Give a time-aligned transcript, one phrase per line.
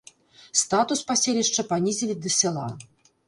[0.61, 2.67] Статус паселішча панізілі да сяла.